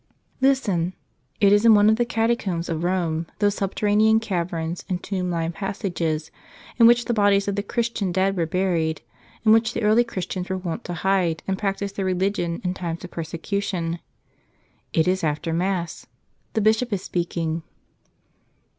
Listen. 0.41 0.93
It 1.39 1.53
is 1.53 1.63
in 1.63 1.75
one 1.75 1.87
of 1.87 1.97
the 1.97 2.05
catacombs 2.05 2.69
of 2.69 2.83
Rome, 2.83 3.27
those 3.37 3.53
subterranean 3.53 4.19
caverns 4.19 4.83
and 4.89 5.03
tomb 5.03 5.29
lined 5.29 5.53
passages 5.53 6.31
in 6.79 6.87
which 6.87 7.05
the 7.05 7.13
bodies 7.13 7.47
of 7.47 7.55
the 7.55 7.61
Christian 7.61 8.11
dead 8.11 8.35
were 8.35 8.47
buried, 8.47 9.03
in 9.45 9.51
which 9.51 9.75
the 9.75 9.83
early 9.83 10.03
Christians 10.03 10.49
were 10.49 10.57
wont 10.57 10.83
to 10.85 10.95
hide 10.95 11.43
and 11.47 11.55
practice 11.55 11.91
their 11.91 12.03
religion 12.05 12.61
in 12.63 12.73
times 12.73 13.03
of 13.03 13.11
persecution. 13.11 13.99
It 14.91 15.07
is 15.07 15.23
after 15.23 15.53
Mass. 15.53 16.07
The 16.53 16.61
Bishop 16.61 16.91
is 16.91 17.03
speaking. 17.03 17.61